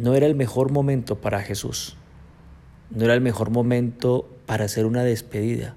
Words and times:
no 0.00 0.14
era 0.14 0.26
el 0.26 0.34
mejor 0.34 0.72
momento 0.72 1.20
para 1.20 1.42
Jesús. 1.42 1.94
No 2.88 3.04
era 3.04 3.12
el 3.12 3.20
mejor 3.20 3.50
momento 3.50 4.34
para 4.46 4.64
hacer 4.64 4.86
una 4.86 5.04
despedida. 5.04 5.76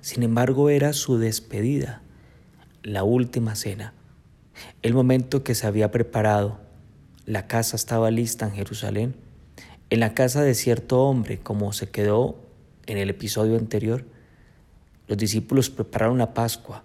Sin 0.00 0.22
embargo, 0.22 0.70
era 0.70 0.94
su 0.94 1.18
despedida, 1.18 2.00
la 2.82 3.04
última 3.04 3.54
cena, 3.54 3.92
el 4.80 4.94
momento 4.94 5.44
que 5.44 5.54
se 5.54 5.66
había 5.66 5.90
preparado. 5.90 6.58
La 7.26 7.46
casa 7.46 7.76
estaba 7.76 8.10
lista 8.10 8.46
en 8.46 8.52
Jerusalén, 8.52 9.14
en 9.90 10.00
la 10.00 10.14
casa 10.14 10.40
de 10.40 10.54
cierto 10.54 11.02
hombre, 11.02 11.38
como 11.38 11.74
se 11.74 11.90
quedó 11.90 12.38
en 12.86 12.96
el 12.96 13.10
episodio 13.10 13.58
anterior. 13.58 14.06
Los 15.06 15.18
discípulos 15.18 15.68
prepararon 15.68 16.16
la 16.16 16.32
Pascua, 16.32 16.82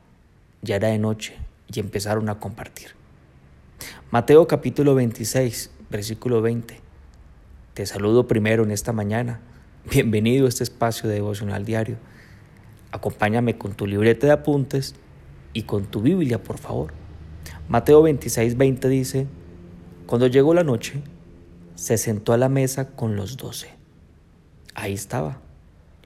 ya 0.62 0.76
era 0.76 0.90
de 0.90 1.00
noche, 1.00 1.36
y 1.74 1.80
empezaron 1.80 2.28
a 2.28 2.38
compartir. 2.38 2.90
Mateo 4.12 4.46
capítulo 4.46 4.94
26, 4.94 5.72
versículo 5.90 6.42
20. 6.42 6.80
Te 7.74 7.86
saludo 7.86 8.28
primero 8.28 8.64
en 8.64 8.72
esta 8.72 8.94
mañana. 8.94 9.40
Bienvenido 9.90 10.46
a 10.46 10.50
este 10.50 10.64
espacio 10.64 11.10
de 11.10 11.16
devocional 11.16 11.66
diario. 11.66 11.98
Acompáñame 12.92 13.58
con 13.58 13.74
tu 13.74 13.88
libreta 13.88 14.28
de 14.28 14.34
apuntes 14.34 14.96
y 15.54 15.64
con 15.64 15.86
tu 15.86 16.02
Biblia, 16.02 16.44
por 16.44 16.58
favor. 16.58 16.94
Mateo 17.68 18.02
26, 18.04 18.58
20 18.58 18.90
dice, 18.90 19.28
Cuando 20.06 20.28
llegó 20.28 20.54
la 20.54 20.64
noche, 20.64 21.02
se 21.76 21.98
sentó 21.98 22.34
a 22.34 22.38
la 22.38 22.50
mesa 22.50 22.90
con 22.90 23.16
los 23.16 23.38
doce. 23.38 23.70
Ahí 24.76 24.94
estaba. 24.94 25.40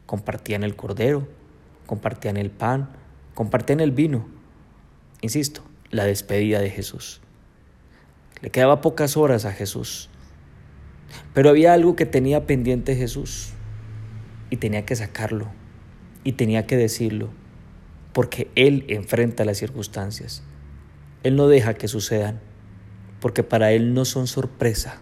Compartían 0.05 0.63
el 0.63 0.76
cordero, 0.76 1.27
compartían 1.85 2.38
el 2.38 2.52
pan, 2.52 2.90
compartían 3.34 3.79
el 3.79 3.91
vino. 3.91 4.27
Insisto, 5.21 5.62
la 5.90 6.05
despedida 6.05 6.59
de 6.59 6.70
Jesús. 6.70 7.23
Le 8.43 8.49
quedaba 8.49 8.81
pocas 8.81 9.15
horas 9.15 9.45
a 9.45 9.53
Jesús. 9.53 10.09
Pero 11.34 11.49
había 11.49 11.73
algo 11.73 11.95
que 11.95 12.05
tenía 12.05 12.45
pendiente 12.45 12.95
Jesús 12.95 13.53
y 14.49 14.57
tenía 14.57 14.85
que 14.85 14.98
sacarlo 14.98 15.48
y 16.26 16.34
tenía 16.34 16.68
que 16.68 16.76
decirlo, 16.76 17.29
porque 18.12 18.51
Él 18.55 18.84
enfrenta 18.90 19.45
las 19.45 19.57
circunstancias. 19.57 20.43
Él 21.23 21.37
no 21.37 21.48
deja 21.48 21.76
que 21.76 21.87
sucedan, 21.87 22.41
porque 23.21 23.43
para 23.43 23.71
Él 23.71 23.93
no 23.93 24.03
son 24.03 24.27
sorpresa. 24.27 24.99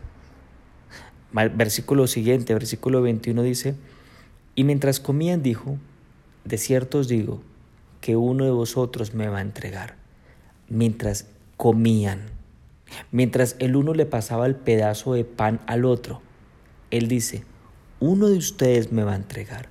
Versículo 1.33 2.05
siguiente, 2.05 2.53
versículo 2.53 3.01
21 3.01 3.41
dice, 3.41 3.73
y 4.53 4.65
mientras 4.65 4.99
comían 4.99 5.41
dijo, 5.41 5.79
de 6.45 6.59
cierto 6.59 6.99
os 6.99 7.07
digo, 7.07 7.41
que 8.01 8.15
uno 8.15 8.45
de 8.45 8.51
vosotros 8.51 9.15
me 9.15 9.29
va 9.29 9.39
a 9.39 9.41
entregar. 9.41 9.95
Mientras 10.69 11.27
comían, 11.57 12.40
mientras 13.11 13.55
el 13.59 13.75
uno 13.75 13.93
le 13.93 14.05
pasaba 14.05 14.45
el 14.45 14.55
pedazo 14.55 15.13
de 15.13 15.25
pan 15.25 15.59
al 15.67 15.85
otro, 15.85 16.21
Él 16.89 17.07
dice, 17.07 17.43
uno 17.99 18.27
de 18.27 18.37
ustedes 18.37 18.91
me 18.91 19.03
va 19.03 19.13
a 19.13 19.17
entregar. 19.17 19.69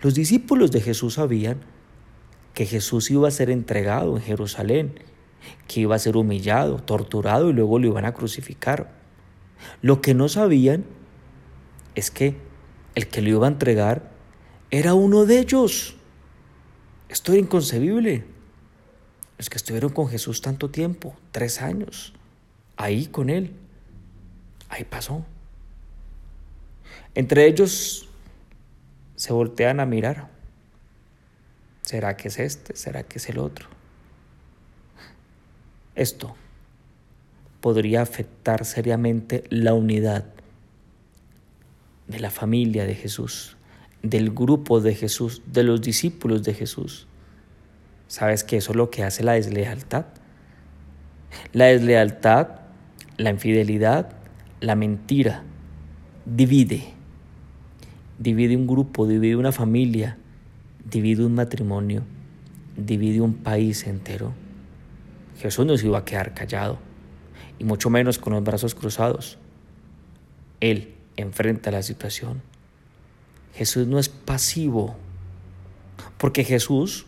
Los 0.00 0.14
discípulos 0.14 0.72
de 0.72 0.80
Jesús 0.80 1.14
sabían 1.14 1.60
que 2.54 2.66
Jesús 2.66 3.10
iba 3.10 3.28
a 3.28 3.30
ser 3.30 3.50
entregado 3.50 4.16
en 4.16 4.22
Jerusalén, 4.22 4.94
que 5.68 5.80
iba 5.80 5.94
a 5.94 6.00
ser 6.00 6.16
humillado, 6.16 6.78
torturado 6.78 7.50
y 7.50 7.52
luego 7.52 7.78
lo 7.78 7.86
iban 7.86 8.04
a 8.04 8.12
crucificar. 8.12 8.92
Lo 9.80 10.00
que 10.00 10.14
no 10.14 10.28
sabían 10.28 10.84
es 11.94 12.10
que 12.10 12.36
el 12.94 13.08
que 13.08 13.22
lo 13.22 13.30
iba 13.30 13.46
a 13.46 13.50
entregar 13.50 14.10
era 14.70 14.94
uno 14.94 15.24
de 15.24 15.38
ellos. 15.38 15.96
Esto 17.08 17.32
era 17.32 17.40
inconcebible. 17.40 18.24
Los 19.42 19.50
que 19.50 19.56
estuvieron 19.56 19.90
con 19.90 20.06
Jesús 20.06 20.40
tanto 20.40 20.70
tiempo, 20.70 21.16
tres 21.32 21.62
años, 21.62 22.12
ahí 22.76 23.06
con 23.06 23.28
Él, 23.28 23.50
ahí 24.68 24.84
pasó. 24.84 25.26
Entre 27.16 27.48
ellos 27.48 28.08
se 29.16 29.32
voltean 29.32 29.80
a 29.80 29.84
mirar. 29.84 30.30
¿Será 31.80 32.16
que 32.16 32.28
es 32.28 32.38
este? 32.38 32.76
¿Será 32.76 33.02
que 33.02 33.18
es 33.18 33.28
el 33.30 33.38
otro? 33.38 33.66
Esto 35.96 36.36
podría 37.60 38.02
afectar 38.02 38.64
seriamente 38.64 39.42
la 39.48 39.74
unidad 39.74 40.24
de 42.06 42.20
la 42.20 42.30
familia 42.30 42.86
de 42.86 42.94
Jesús, 42.94 43.56
del 44.04 44.30
grupo 44.30 44.80
de 44.80 44.94
Jesús, 44.94 45.42
de 45.46 45.64
los 45.64 45.80
discípulos 45.80 46.44
de 46.44 46.54
Jesús. 46.54 47.08
¿Sabes 48.12 48.44
que 48.44 48.58
eso 48.58 48.72
es 48.72 48.76
lo 48.76 48.90
que 48.90 49.04
hace 49.04 49.22
la 49.22 49.32
deslealtad? 49.32 50.04
La 51.54 51.66
deslealtad, 51.66 52.48
la 53.16 53.30
infidelidad, 53.30 54.12
la 54.60 54.74
mentira, 54.76 55.44
divide 56.26 56.92
divide 58.22 58.56
un 58.56 58.66
grupo, 58.66 59.06
divide 59.06 59.36
una 59.36 59.50
familia, 59.50 60.16
divide 60.84 61.24
un 61.24 61.34
matrimonio, 61.34 62.04
divide 62.76 63.20
un 63.20 63.34
país 63.34 63.86
entero. 63.86 64.32
Jesús 65.38 65.66
no 65.66 65.76
se 65.76 65.86
iba 65.86 65.98
a 65.98 66.04
quedar 66.04 66.32
callado, 66.32 66.78
y 67.58 67.64
mucho 67.64 67.90
menos 67.90 68.18
con 68.18 68.32
los 68.32 68.44
brazos 68.44 68.76
cruzados. 68.76 69.38
Él 70.60 70.94
enfrenta 71.16 71.72
la 71.72 71.82
situación. 71.82 72.42
Jesús 73.54 73.88
no 73.88 73.98
es 73.98 74.08
pasivo, 74.08 74.94
porque 76.16 76.44
Jesús 76.44 77.06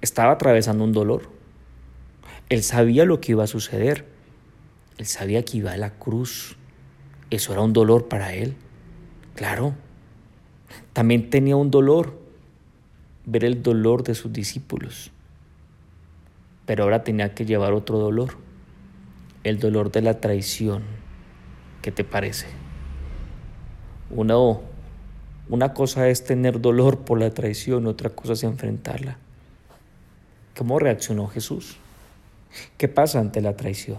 estaba 0.00 0.32
atravesando 0.32 0.84
un 0.84 0.92
dolor. 0.92 1.30
Él 2.48 2.62
sabía 2.62 3.04
lo 3.04 3.20
que 3.20 3.32
iba 3.32 3.44
a 3.44 3.48
suceder. 3.48 4.06
Él 4.98 5.06
sabía 5.06 5.44
que 5.44 5.58
iba 5.58 5.72
a 5.72 5.76
la 5.76 5.90
cruz. 5.90 6.56
Eso 7.30 7.52
era 7.52 7.62
un 7.62 7.72
dolor 7.72 8.08
para 8.08 8.34
él. 8.34 8.54
Claro, 9.34 9.74
también 10.92 11.28
tenía 11.28 11.56
un 11.56 11.70
dolor, 11.70 12.18
ver 13.24 13.44
el 13.44 13.62
dolor 13.62 14.02
de 14.02 14.14
sus 14.14 14.32
discípulos. 14.32 15.10
Pero 16.64 16.84
ahora 16.84 17.04
tenía 17.04 17.34
que 17.34 17.44
llevar 17.44 17.72
otro 17.72 17.98
dolor, 17.98 18.36
el 19.44 19.58
dolor 19.58 19.92
de 19.92 20.02
la 20.02 20.20
traición. 20.20 20.82
¿Qué 21.82 21.92
te 21.92 22.04
parece? 22.04 22.46
Una, 24.10 24.36
una 25.48 25.74
cosa 25.74 26.08
es 26.08 26.24
tener 26.24 26.60
dolor 26.60 27.00
por 27.00 27.20
la 27.20 27.30
traición, 27.30 27.86
otra 27.86 28.10
cosa 28.10 28.32
es 28.32 28.44
enfrentarla. 28.44 29.18
¿Cómo 30.56 30.78
reaccionó 30.78 31.26
Jesús? 31.26 31.76
¿Qué 32.78 32.88
pasa 32.88 33.20
ante 33.20 33.40
la 33.40 33.56
traición? 33.56 33.98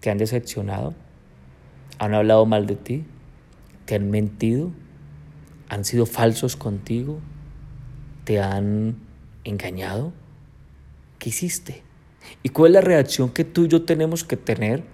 ¿Te 0.00 0.10
han 0.10 0.18
decepcionado? 0.18 0.94
¿Han 1.98 2.14
hablado 2.14 2.46
mal 2.46 2.66
de 2.66 2.76
ti? 2.76 3.04
¿Te 3.84 3.96
han 3.96 4.10
mentido? 4.10 4.70
han 5.68 5.84
sido 5.84 6.06
falsos 6.06 6.56
contigo, 6.56 7.18
te 8.24 8.40
han 8.40 8.96
engañado. 9.44 10.12
¿Qué 11.18 11.30
hiciste? 11.30 11.82
¿Y 12.42 12.50
cuál 12.50 12.70
es 12.70 12.74
la 12.74 12.80
reacción 12.80 13.30
que 13.30 13.44
tú 13.44 13.64
y 13.64 13.68
yo 13.68 13.82
tenemos 13.82 14.24
que 14.24 14.36
tener 14.36 14.84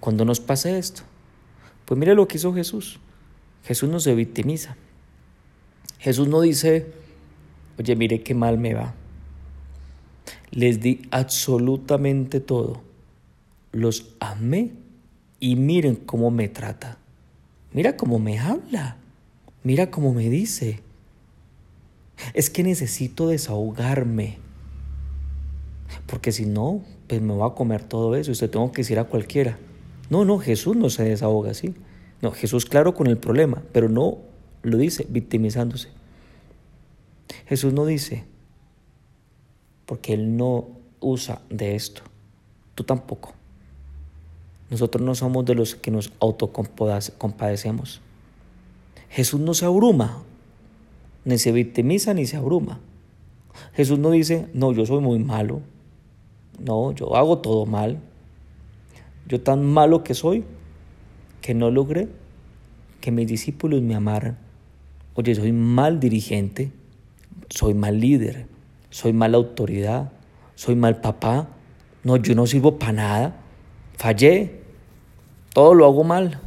cuando 0.00 0.24
nos 0.24 0.40
pase 0.40 0.78
esto? 0.78 1.02
Pues 1.84 1.98
mire 1.98 2.14
lo 2.14 2.26
que 2.26 2.38
hizo 2.38 2.52
Jesús. 2.52 3.00
Jesús 3.64 3.88
no 3.88 4.00
se 4.00 4.14
victimiza. 4.14 4.76
Jesús 5.98 6.28
no 6.28 6.40
dice, 6.40 6.92
oye, 7.78 7.96
mire 7.96 8.22
qué 8.22 8.34
mal 8.34 8.58
me 8.58 8.74
va. 8.74 8.94
Les 10.50 10.80
di 10.80 11.02
absolutamente 11.10 12.40
todo. 12.40 12.82
Los 13.72 14.14
amé 14.20 14.72
y 15.40 15.56
miren 15.56 15.96
cómo 15.96 16.30
me 16.30 16.48
trata. 16.48 16.98
Mira 17.72 17.96
cómo 17.96 18.18
me 18.18 18.38
habla. 18.38 18.96
Mira 19.62 19.90
cómo 19.90 20.14
me 20.14 20.30
dice. 20.30 20.80
Es 22.34 22.50
que 22.50 22.62
necesito 22.62 23.28
desahogarme. 23.28 24.38
Porque 26.06 26.32
si 26.32 26.46
no, 26.46 26.82
pues 27.08 27.20
me 27.20 27.34
va 27.34 27.48
a 27.48 27.54
comer 27.54 27.82
todo 27.82 28.14
eso 28.14 28.30
y 28.30 28.34
se 28.34 28.48
tengo 28.48 28.70
que 28.72 28.82
decir 28.82 28.98
a 28.98 29.04
cualquiera. 29.04 29.58
No, 30.10 30.24
no, 30.24 30.38
Jesús 30.38 30.76
no 30.76 30.90
se 30.90 31.04
desahoga 31.04 31.50
así. 31.50 31.74
No, 32.22 32.30
Jesús 32.30 32.66
claro 32.66 32.94
con 32.94 33.06
el 33.06 33.18
problema, 33.18 33.62
pero 33.72 33.88
no 33.88 34.18
lo 34.62 34.78
dice 34.78 35.06
victimizándose. 35.08 35.88
Jesús 37.46 37.72
no 37.72 37.84
dice, 37.84 38.24
porque 39.86 40.14
Él 40.14 40.36
no 40.36 40.68
usa 41.00 41.42
de 41.50 41.74
esto. 41.74 42.02
Tú 42.74 42.84
tampoco. 42.84 43.32
Nosotros 44.70 45.04
no 45.04 45.14
somos 45.14 45.44
de 45.44 45.54
los 45.54 45.74
que 45.74 45.90
nos 45.90 46.12
autocompadecemos. 46.20 48.00
Jesús 49.10 49.40
no 49.40 49.54
se 49.54 49.66
abruma, 49.66 50.22
ni 51.24 51.38
se 51.38 51.52
victimiza, 51.52 52.14
ni 52.14 52.26
se 52.26 52.36
abruma. 52.36 52.80
Jesús 53.74 53.98
no 53.98 54.10
dice, 54.10 54.48
no, 54.54 54.72
yo 54.72 54.86
soy 54.86 55.00
muy 55.00 55.18
malo. 55.18 55.60
No, 56.58 56.92
yo 56.92 57.14
hago 57.16 57.38
todo 57.38 57.66
mal. 57.66 58.00
Yo 59.28 59.40
tan 59.40 59.64
malo 59.64 60.02
que 60.02 60.14
soy 60.14 60.44
que 61.40 61.54
no 61.54 61.70
logré 61.70 62.08
que 63.00 63.10
mis 63.10 63.26
discípulos 63.26 63.82
me 63.82 63.94
amaran. 63.94 64.38
Oye, 65.14 65.34
soy 65.34 65.52
mal 65.52 66.00
dirigente, 66.00 66.72
soy 67.50 67.74
mal 67.74 68.00
líder, 68.00 68.46
soy 68.94 69.12
mala 69.12 69.38
autoridad, 69.38 70.12
soy 70.54 70.76
mal 70.76 71.00
papá. 71.00 71.48
No, 72.04 72.16
yo 72.16 72.36
no 72.36 72.46
sirvo 72.46 72.78
para 72.78 72.92
nada. 72.92 73.36
Fallé, 73.96 74.60
todo 75.52 75.74
lo 75.74 75.84
hago 75.84 76.04
mal. 76.04 76.38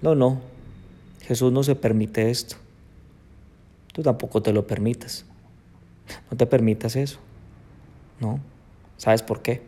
no, 0.00 0.14
no, 0.14 0.40
Jesús 1.20 1.52
no 1.52 1.62
se 1.62 1.74
permite 1.74 2.30
esto. 2.30 2.56
Tú 3.92 4.02
tampoco 4.02 4.42
te 4.42 4.54
lo 4.54 4.66
permitas. 4.66 5.26
No 6.30 6.38
te 6.38 6.46
permitas 6.46 6.96
eso. 6.96 7.18
No. 8.18 8.40
¿Sabes 8.96 9.20
por 9.20 9.42
qué? 9.42 9.60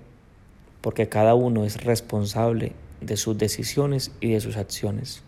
Porque 0.80 1.10
cada 1.10 1.34
uno 1.34 1.66
es 1.66 1.84
responsable 1.84 2.72
de 3.02 3.18
sus 3.18 3.36
decisiones 3.36 4.12
y 4.22 4.32
de 4.32 4.40
sus 4.40 4.56
acciones. 4.56 5.22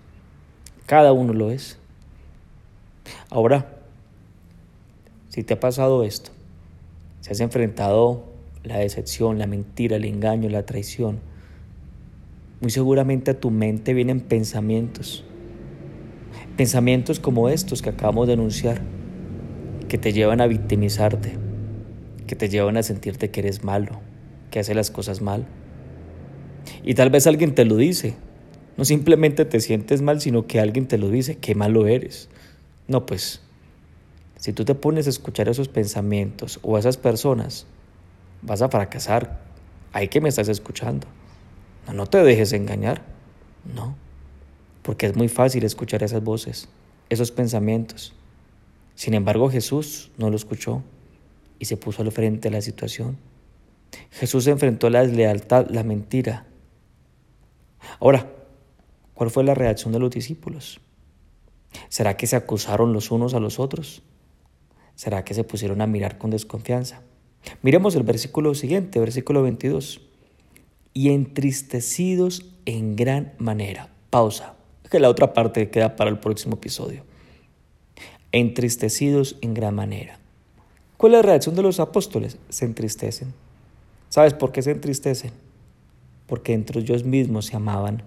Cada 0.86 1.12
uno 1.12 1.34
lo 1.34 1.50
es. 1.50 1.76
Ahora, 3.28 3.79
si 5.30 5.42
te 5.42 5.54
ha 5.54 5.60
pasado 5.60 6.04
esto, 6.04 6.30
si 7.22 7.30
has 7.30 7.40
enfrentado 7.40 8.24
la 8.62 8.78
decepción, 8.78 9.38
la 9.38 9.46
mentira, 9.46 9.96
el 9.96 10.04
engaño, 10.04 10.50
la 10.50 10.66
traición, 10.66 11.20
muy 12.60 12.70
seguramente 12.70 13.30
a 13.30 13.40
tu 13.40 13.50
mente 13.50 13.94
vienen 13.94 14.20
pensamientos. 14.20 15.24
Pensamientos 16.56 17.18
como 17.18 17.48
estos 17.48 17.80
que 17.80 17.88
acabamos 17.88 18.26
de 18.26 18.34
anunciar, 18.34 18.82
que 19.88 19.96
te 19.96 20.12
llevan 20.12 20.42
a 20.42 20.46
victimizarte, 20.46 21.32
que 22.26 22.36
te 22.36 22.50
llevan 22.50 22.76
a 22.76 22.82
sentirte 22.82 23.30
que 23.30 23.40
eres 23.40 23.64
malo, 23.64 24.00
que 24.50 24.58
haces 24.58 24.76
las 24.76 24.90
cosas 24.90 25.22
mal. 25.22 25.46
Y 26.84 26.94
tal 26.94 27.08
vez 27.08 27.26
alguien 27.26 27.54
te 27.54 27.64
lo 27.64 27.76
dice. 27.76 28.14
No 28.76 28.84
simplemente 28.84 29.44
te 29.44 29.60
sientes 29.60 30.02
mal, 30.02 30.20
sino 30.20 30.46
que 30.46 30.60
alguien 30.60 30.86
te 30.86 30.98
lo 30.98 31.08
dice, 31.08 31.36
qué 31.36 31.54
malo 31.54 31.86
eres. 31.86 32.28
No, 32.88 33.06
pues, 33.06 33.40
si 34.40 34.54
tú 34.54 34.64
te 34.64 34.74
pones 34.74 35.06
a 35.06 35.10
escuchar 35.10 35.50
esos 35.50 35.68
pensamientos 35.68 36.58
o 36.62 36.76
a 36.76 36.80
esas 36.80 36.96
personas, 36.96 37.66
vas 38.40 38.62
a 38.62 38.70
fracasar. 38.70 39.38
Ahí 39.92 40.08
que 40.08 40.22
me 40.22 40.30
estás 40.30 40.48
escuchando. 40.48 41.06
No, 41.86 41.92
no 41.92 42.06
te 42.06 42.24
dejes 42.24 42.54
engañar. 42.54 43.02
No. 43.74 43.96
Porque 44.80 45.04
es 45.04 45.14
muy 45.14 45.28
fácil 45.28 45.62
escuchar 45.64 46.02
esas 46.02 46.24
voces, 46.24 46.70
esos 47.10 47.30
pensamientos. 47.30 48.14
Sin 48.94 49.12
embargo, 49.12 49.50
Jesús 49.50 50.10
no 50.16 50.30
lo 50.30 50.36
escuchó 50.36 50.82
y 51.58 51.66
se 51.66 51.76
puso 51.76 52.00
al 52.00 52.10
frente 52.10 52.48
de 52.48 52.56
la 52.56 52.62
situación. 52.62 53.18
Jesús 54.10 54.46
enfrentó 54.46 54.88
la 54.88 55.02
deslealtad, 55.02 55.68
la 55.68 55.82
mentira. 55.82 56.46
Ahora, 57.98 58.32
¿cuál 59.12 59.28
fue 59.28 59.44
la 59.44 59.54
reacción 59.54 59.92
de 59.92 59.98
los 59.98 60.10
discípulos? 60.10 60.80
¿Será 61.90 62.16
que 62.16 62.26
se 62.26 62.36
acusaron 62.36 62.94
los 62.94 63.10
unos 63.10 63.34
a 63.34 63.40
los 63.40 63.58
otros? 63.58 64.02
¿Será 65.00 65.24
que 65.24 65.32
se 65.32 65.44
pusieron 65.44 65.80
a 65.80 65.86
mirar 65.86 66.18
con 66.18 66.28
desconfianza? 66.28 67.00
Miremos 67.62 67.94
el 67.94 68.02
versículo 68.02 68.54
siguiente, 68.54 69.00
versículo 69.00 69.42
22. 69.42 70.02
Y 70.92 71.08
entristecidos 71.08 72.44
en 72.66 72.96
gran 72.96 73.32
manera. 73.38 73.88
Pausa, 74.10 74.56
que 74.90 75.00
la 75.00 75.08
otra 75.08 75.32
parte 75.32 75.70
queda 75.70 75.96
para 75.96 76.10
el 76.10 76.18
próximo 76.18 76.56
episodio. 76.56 77.04
Entristecidos 78.30 79.38
en 79.40 79.54
gran 79.54 79.74
manera. 79.74 80.18
¿Cuál 80.98 81.14
es 81.14 81.16
la 81.20 81.22
reacción 81.22 81.54
de 81.54 81.62
los 81.62 81.80
apóstoles? 81.80 82.36
Se 82.50 82.66
entristecen. 82.66 83.32
¿Sabes 84.10 84.34
por 84.34 84.52
qué 84.52 84.60
se 84.60 84.72
entristecen? 84.72 85.30
Porque 86.26 86.52
entre 86.52 86.78
ellos 86.78 87.04
mismos 87.04 87.46
se 87.46 87.56
amaban. 87.56 88.02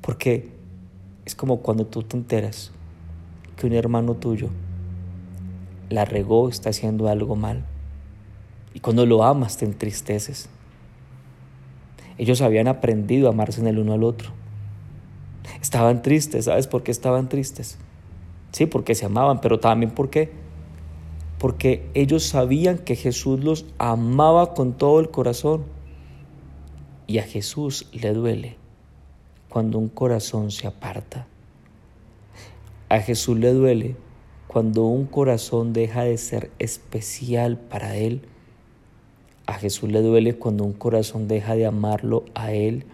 Porque 0.00 0.48
es 1.26 1.34
como 1.34 1.60
cuando 1.60 1.84
tú 1.84 2.02
te 2.02 2.16
enteras 2.16 2.72
que 3.58 3.66
un 3.66 3.74
hermano 3.74 4.14
tuyo 4.14 4.48
la 5.90 6.04
regó, 6.04 6.48
está 6.48 6.70
haciendo 6.70 7.08
algo 7.08 7.36
mal 7.36 7.64
y 8.76 8.80
cuando 8.80 9.06
lo 9.06 9.24
amas 9.24 9.56
te 9.56 9.64
entristeces. 9.64 10.50
Ellos 12.18 12.42
habían 12.42 12.68
aprendido 12.68 13.26
a 13.26 13.30
amarse 13.30 13.62
en 13.62 13.68
el 13.68 13.78
uno 13.78 13.94
al 13.94 14.04
otro. 14.04 14.32
Estaban 15.62 16.02
tristes, 16.02 16.44
¿sabes 16.44 16.66
por 16.66 16.82
qué 16.82 16.90
estaban 16.90 17.30
tristes? 17.30 17.78
Sí, 18.52 18.66
porque 18.66 18.94
se 18.94 19.06
amaban, 19.06 19.40
pero 19.40 19.60
también 19.60 19.92
por 19.92 20.10
qué? 20.10 20.30
Porque 21.38 21.88
ellos 21.94 22.24
sabían 22.24 22.76
que 22.76 22.96
Jesús 22.96 23.42
los 23.42 23.64
amaba 23.78 24.52
con 24.52 24.74
todo 24.74 25.00
el 25.00 25.10
corazón. 25.10 25.64
Y 27.06 27.16
a 27.16 27.22
Jesús 27.22 27.88
le 27.94 28.12
duele 28.12 28.58
cuando 29.48 29.78
un 29.78 29.88
corazón 29.88 30.50
se 30.50 30.66
aparta. 30.66 31.26
A 32.90 32.98
Jesús 32.98 33.38
le 33.38 33.54
duele 33.54 33.96
cuando 34.46 34.84
un 34.84 35.06
corazón 35.06 35.72
deja 35.72 36.04
de 36.04 36.16
ser 36.18 36.50
especial 36.58 37.58
para 37.58 37.96
Él 37.96 38.22
a 39.46 39.54
Jesús 39.54 39.90
le 39.90 40.02
duele 40.02 40.34
cuando 40.34 40.64
un 40.64 40.72
corazón 40.72 41.28
deja 41.28 41.54
de 41.54 41.66
amarlo 41.66 42.24
a 42.34 42.52
Él. 42.52 42.84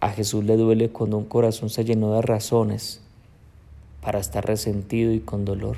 A 0.00 0.10
Jesús 0.10 0.44
le 0.44 0.56
duele 0.56 0.90
cuando 0.90 1.18
un 1.18 1.24
corazón 1.24 1.70
se 1.70 1.84
llenó 1.84 2.14
de 2.14 2.22
razones 2.22 3.02
para 4.00 4.20
estar 4.20 4.46
resentido 4.46 5.12
y 5.12 5.18
con 5.18 5.44
dolor. 5.44 5.76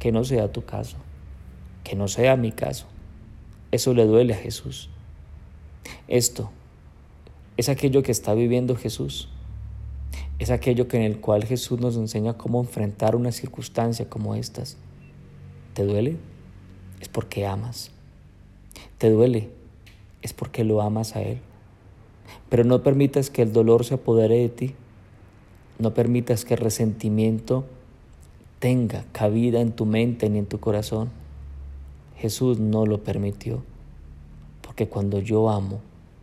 Que 0.00 0.10
no 0.10 0.24
sea 0.24 0.50
tu 0.50 0.64
caso, 0.64 0.96
que 1.84 1.94
no 1.94 2.08
sea 2.08 2.36
mi 2.36 2.50
caso. 2.50 2.86
Eso 3.70 3.94
le 3.94 4.04
duele 4.04 4.34
a 4.34 4.38
Jesús. 4.38 4.90
Esto 6.08 6.50
es 7.56 7.68
aquello 7.68 8.02
que 8.02 8.10
está 8.10 8.34
viviendo 8.34 8.74
Jesús. 8.74 9.28
Es 10.42 10.50
aquello 10.50 10.88
que 10.88 10.96
en 10.96 11.04
el 11.04 11.20
cual 11.20 11.44
Jesús 11.44 11.78
nos 11.78 11.94
enseña 11.94 12.36
cómo 12.36 12.58
enfrentar 12.60 13.14
una 13.14 13.30
circunstancia 13.30 14.08
como 14.08 14.34
estas. 14.34 14.76
¿Te 15.72 15.84
duele? 15.84 16.16
es 17.00 17.06
porque 17.06 17.46
amas. 17.46 17.92
Te 18.98 19.08
duele, 19.08 19.50
es 20.20 20.32
porque 20.32 20.64
lo 20.64 20.82
amas 20.82 21.14
a 21.14 21.22
Él. 21.22 21.38
Pero 22.48 22.64
no 22.64 22.82
permitas 22.82 23.30
que 23.30 23.42
el 23.42 23.52
dolor 23.52 23.84
se 23.84 23.94
apodere 23.94 24.36
de 24.38 24.48
ti. 24.48 24.74
No 25.78 25.94
permitas 25.94 26.44
que 26.44 26.54
el 26.54 26.60
resentimiento 26.60 27.64
tenga 28.58 29.04
cabida 29.12 29.60
en 29.60 29.70
tu 29.70 29.86
mente 29.86 30.28
ni 30.28 30.40
en 30.40 30.46
tu 30.46 30.58
corazón. 30.58 31.10
Jesús 32.16 32.58
no 32.58 32.84
lo 32.84 33.04
permitió. 33.04 33.62
Porque 34.60 34.88
cuando 34.88 35.20
yo 35.20 35.50
amo, 35.50 35.78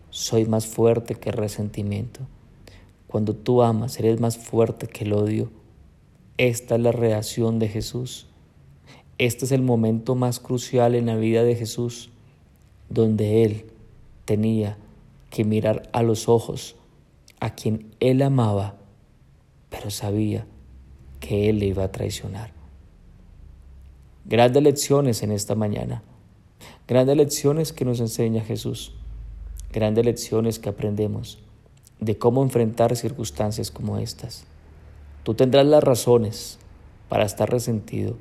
soy 0.10 0.44
más 0.44 0.68
fuerte 0.68 1.16
que 1.16 1.30
el 1.30 1.38
resentimiento. 1.38 2.20
Cuando 3.10 3.36
tú 3.36 3.64
amas, 3.64 4.00
eres 4.00 4.20
más 4.20 4.38
fuerte 4.38 4.86
que 4.86 5.04
el 5.04 5.14
odio. 5.14 5.50
Esta 6.38 6.76
es 6.76 6.82
la 6.82 6.92
reacción 6.92 7.58
de 7.58 7.68
Jesús. 7.68 8.28
Este 9.18 9.46
es 9.46 9.52
el 9.52 9.64
momento 9.64 10.14
más 10.14 10.40
crucial 10.40 10.94
en 10.94 11.08
la 11.08 11.16
vida 11.16 11.44
de 11.44 11.56
Jesús, 11.56 12.12
donde 12.88 13.44
Él 13.44 13.66
tenía 14.26 14.78
que 15.32 15.44
mirar 15.44 15.90
a 15.92 16.04
los 16.04 16.30
ojos 16.30 16.76
a 17.40 17.56
quien 17.56 17.88
Él 18.00 18.22
amaba, 18.22 18.76
pero 19.72 19.90
sabía 19.90 20.46
que 21.20 21.50
Él 21.50 21.58
le 21.58 21.66
iba 21.66 21.86
a 21.86 21.92
traicionar. 21.92 22.54
Grandes 24.24 24.62
lecciones 24.62 25.24
en 25.24 25.32
esta 25.32 25.56
mañana, 25.56 26.04
grandes 26.88 27.18
lecciones 27.18 27.74
que 27.74 27.86
nos 27.86 28.02
enseña 28.02 28.44
Jesús, 28.44 28.94
grandes 29.74 30.06
lecciones 30.06 30.60
que 30.60 30.70
aprendemos 30.70 31.40
de 32.00 32.18
cómo 32.18 32.44
enfrentar 32.44 32.96
circunstancias 32.96 33.72
como 33.72 33.98
estas. 33.98 34.46
Tú 35.24 35.34
tendrás 35.34 35.66
las 35.66 35.84
razones 35.84 36.58
para 37.10 37.26
estar 37.26 37.50
resentido, 37.50 38.16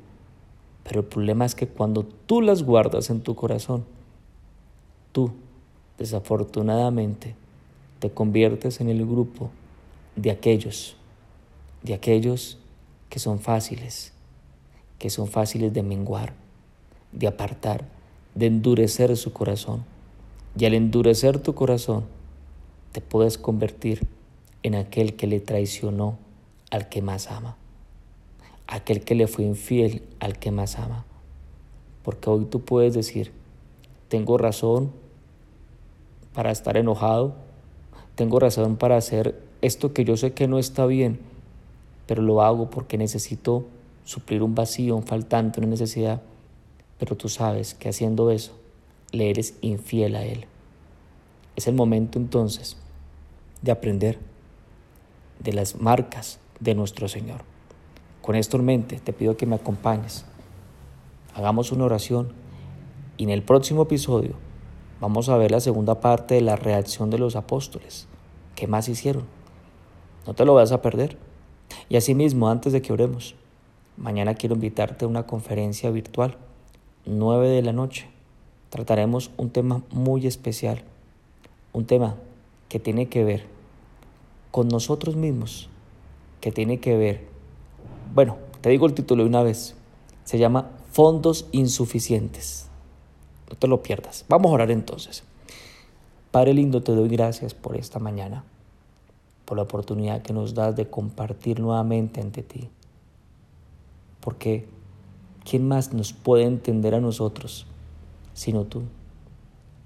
pero 0.83 1.01
el 1.01 1.05
problema 1.05 1.45
es 1.45 1.55
que 1.55 1.67
cuando 1.67 2.03
tú 2.03 2.41
las 2.41 2.63
guardas 2.63 3.09
en 3.09 3.21
tu 3.21 3.35
corazón, 3.35 3.85
tú, 5.11 5.31
desafortunadamente, 5.97 7.35
te 7.99 8.09
conviertes 8.09 8.81
en 8.81 8.89
el 8.89 9.05
grupo 9.05 9.51
de 10.15 10.31
aquellos, 10.31 10.95
de 11.83 11.93
aquellos 11.93 12.57
que 13.09 13.19
son 13.19 13.39
fáciles, 13.39 14.13
que 14.97 15.09
son 15.09 15.27
fáciles 15.27 15.73
de 15.73 15.83
menguar, 15.83 16.33
de 17.11 17.27
apartar, 17.27 17.85
de 18.35 18.47
endurecer 18.47 19.15
su 19.17 19.33
corazón. 19.33 19.83
Y 20.57 20.65
al 20.65 20.73
endurecer 20.73 21.39
tu 21.39 21.53
corazón, 21.55 22.05
te 22.91 23.01
puedes 23.01 23.37
convertir 23.37 24.07
en 24.63 24.75
aquel 24.75 25.15
que 25.15 25.27
le 25.27 25.39
traicionó 25.39 26.17
al 26.71 26.89
que 26.89 27.01
más 27.01 27.31
ama 27.31 27.57
aquel 28.69 29.01
que 29.01 29.15
le 29.15 29.27
fue 29.27 29.45
infiel 29.45 30.03
al 30.19 30.37
que 30.37 30.51
más 30.51 30.77
ama. 30.77 31.05
Porque 32.03 32.29
hoy 32.29 32.45
tú 32.45 32.61
puedes 32.61 32.93
decir, 32.93 33.31
tengo 34.07 34.37
razón 34.37 34.91
para 36.33 36.51
estar 36.51 36.77
enojado, 36.77 37.35
tengo 38.15 38.39
razón 38.39 38.77
para 38.77 38.97
hacer 38.97 39.41
esto 39.61 39.93
que 39.93 40.05
yo 40.05 40.17
sé 40.17 40.33
que 40.33 40.47
no 40.47 40.59
está 40.59 40.85
bien, 40.85 41.19
pero 42.05 42.21
lo 42.21 42.41
hago 42.41 42.69
porque 42.69 42.97
necesito 42.97 43.65
suplir 44.05 44.43
un 44.43 44.55
vacío, 44.55 44.95
un 44.95 45.03
faltante, 45.03 45.59
una 45.59 45.69
necesidad. 45.69 46.21
Pero 46.99 47.15
tú 47.15 47.27
sabes 47.27 47.73
que 47.73 47.89
haciendo 47.89 48.29
eso, 48.29 48.51
le 49.11 49.29
eres 49.29 49.55
infiel 49.61 50.15
a 50.15 50.25
Él. 50.25 50.45
Es 51.59 51.67
el 51.67 51.75
momento 51.75 52.17
entonces 52.17 52.77
de 53.61 53.71
aprender 53.73 54.17
de 55.39 55.51
las 55.51 55.75
marcas 55.75 56.39
de 56.61 56.73
nuestro 56.73 57.09
Señor. 57.09 57.41
Con 58.21 58.37
esto 58.37 58.55
en 58.55 58.63
mente, 58.63 59.01
te 59.01 59.11
pido 59.11 59.35
que 59.35 59.45
me 59.45 59.57
acompañes. 59.57 60.23
Hagamos 61.35 61.73
una 61.73 61.83
oración 61.83 62.31
y 63.17 63.25
en 63.25 63.29
el 63.29 63.43
próximo 63.43 63.81
episodio 63.81 64.35
vamos 65.01 65.27
a 65.27 65.35
ver 65.35 65.51
la 65.51 65.59
segunda 65.59 65.99
parte 65.99 66.35
de 66.35 66.41
la 66.43 66.55
reacción 66.55 67.09
de 67.09 67.19
los 67.19 67.35
apóstoles. 67.35 68.07
¿Qué 68.55 68.65
más 68.65 68.87
hicieron? 68.87 69.25
No 70.25 70.35
te 70.35 70.45
lo 70.45 70.53
vas 70.53 70.71
a 70.71 70.81
perder. 70.81 71.17
Y 71.89 71.97
asimismo, 71.97 72.47
antes 72.47 72.71
de 72.71 72.81
que 72.81 72.93
oremos, 72.93 73.35
mañana 73.97 74.33
quiero 74.33 74.55
invitarte 74.55 75.03
a 75.03 75.09
una 75.09 75.27
conferencia 75.27 75.89
virtual, 75.89 76.37
9 77.05 77.49
de 77.49 77.63
la 77.63 77.73
noche. 77.73 78.07
Trataremos 78.69 79.31
un 79.35 79.49
tema 79.49 79.83
muy 79.91 80.25
especial, 80.25 80.85
un 81.73 81.85
tema 81.85 82.15
que 82.67 82.79
tiene 82.79 83.07
que 83.09 83.23
ver 83.23 83.45
con 84.51 84.67
nosotros 84.67 85.15
mismos, 85.15 85.69
que 86.41 86.51
tiene 86.51 86.79
que 86.79 86.97
ver, 86.97 87.27
bueno, 88.13 88.37
te 88.61 88.69
digo 88.69 88.85
el 88.85 88.93
título 88.93 89.23
de 89.23 89.29
una 89.29 89.43
vez, 89.43 89.75
se 90.23 90.37
llama 90.37 90.71
Fondos 90.91 91.47
Insuficientes. 91.51 92.67
No 93.49 93.55
te 93.55 93.67
lo 93.67 93.81
pierdas. 93.81 94.25
Vamos 94.27 94.51
a 94.51 94.53
orar 94.53 94.71
entonces. 94.71 95.23
Padre 96.31 96.53
lindo, 96.53 96.83
te 96.83 96.93
doy 96.93 97.09
gracias 97.09 97.53
por 97.53 97.75
esta 97.75 97.97
mañana, 97.97 98.43
por 99.45 99.57
la 99.57 99.63
oportunidad 99.63 100.21
que 100.21 100.33
nos 100.33 100.53
das 100.53 100.75
de 100.75 100.87
compartir 100.87 101.59
nuevamente 101.59 102.21
ante 102.21 102.43
ti. 102.43 102.69
Porque, 104.19 104.67
¿quién 105.49 105.67
más 105.67 105.93
nos 105.93 106.13
puede 106.13 106.43
entender 106.43 106.93
a 106.93 106.99
nosotros 106.99 107.65
sino 108.33 108.65
tú? 108.65 108.83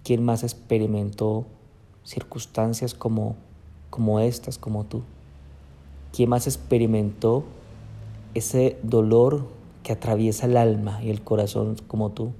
¿Quién 0.03 0.23
más 0.23 0.43
experimentó 0.43 1.45
circunstancias 2.03 2.93
como, 2.93 3.35
como 3.89 4.19
estas, 4.19 4.57
como 4.57 4.85
tú? 4.85 5.03
¿Quién 6.11 6.29
más 6.29 6.47
experimentó 6.47 7.43
ese 8.33 8.77
dolor 8.83 9.47
que 9.83 9.93
atraviesa 9.93 10.45
el 10.45 10.57
alma 10.57 11.03
y 11.03 11.09
el 11.09 11.23
corazón 11.23 11.75
como 11.87 12.11
tú? 12.11 12.33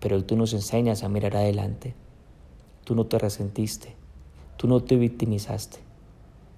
Pero 0.00 0.24
tú 0.24 0.36
nos 0.36 0.52
enseñas 0.52 1.02
a 1.02 1.08
mirar 1.08 1.36
adelante 1.36 1.94
Tú 2.86 2.94
no 2.94 3.04
te 3.06 3.18
resentiste, 3.18 3.96
tú 4.56 4.68
no 4.68 4.80
te 4.80 4.94
victimizaste. 4.94 5.78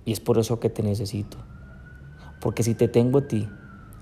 Y 0.04 0.12
es 0.12 0.20
por 0.20 0.38
eso 0.38 0.60
que 0.60 0.68
te 0.68 0.82
necesito. 0.82 1.38
Porque 2.38 2.62
si 2.62 2.74
te 2.74 2.86
tengo 2.86 3.20
a 3.20 3.28
ti, 3.28 3.48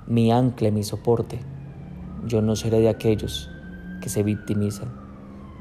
mi 0.09 0.33
ancla, 0.33 0.73
mi 0.73 0.83
soporte, 0.83 1.39
yo 2.27 2.43
no 2.43 2.57
seré 2.57 2.81
de 2.81 2.89
aquellos 2.89 3.49
que 4.01 4.09
se 4.09 4.25
victimizan. 4.25 4.89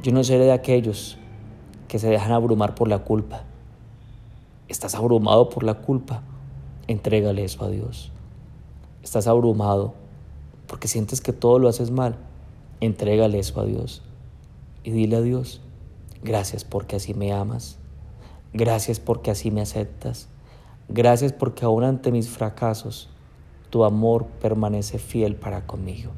Yo 0.01 0.11
no 0.11 0.23
seré 0.23 0.45
de 0.45 0.53
aquellos 0.53 1.19
que 1.87 1.99
se 1.99 2.09
dejan 2.09 2.31
abrumar 2.31 2.75
por 2.75 2.87
la 2.87 2.99
culpa. 2.99 3.43
Estás 4.67 4.95
abrumado 4.95 5.49
por 5.49 5.63
la 5.63 5.75
culpa, 5.75 6.23
entrégale 6.87 7.43
eso 7.43 7.63
a 7.63 7.69
Dios. 7.69 8.11
Estás 9.03 9.27
abrumado 9.27 9.93
porque 10.67 10.87
sientes 10.87 11.21
que 11.21 11.33
todo 11.33 11.59
lo 11.59 11.67
haces 11.67 11.91
mal, 11.91 12.17
entrégale 12.81 13.39
eso 13.39 13.59
a 13.61 13.65
Dios. 13.65 14.01
Y 14.83 14.91
dile 14.91 15.17
a 15.17 15.21
Dios, 15.21 15.61
Gracias 16.25 16.63
porque 16.63 16.95
así 16.95 17.13
me 17.13 17.33
amas. 17.33 17.77
Gracias 18.51 18.99
porque 18.99 19.29
así 19.29 19.51
me 19.51 19.61
aceptas. 19.61 20.27
Gracias 20.89 21.33
porque 21.33 21.65
aún 21.65 21.83
ante 21.83 22.11
mis 22.11 22.29
fracasos, 22.29 23.09
tu 23.69 23.83
amor 23.83 24.25
permanece 24.41 24.97
fiel 24.97 25.35
para 25.35 25.67
conmigo. 25.67 26.13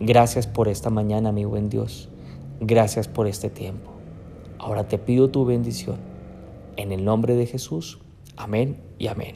Gracias 0.00 0.48
por 0.48 0.66
esta 0.66 0.90
mañana, 0.90 1.30
mi 1.30 1.44
buen 1.44 1.68
Dios. 1.68 2.08
Gracias 2.60 3.06
por 3.06 3.28
este 3.28 3.48
tiempo. 3.48 3.92
Ahora 4.62 4.86
te 4.86 4.96
pido 4.96 5.28
tu 5.28 5.44
bendición. 5.44 5.96
En 6.76 6.92
el 6.92 7.04
nombre 7.04 7.34
de 7.34 7.46
Jesús. 7.46 7.98
Amén 8.36 8.80
y 8.96 9.08
amén. 9.08 9.34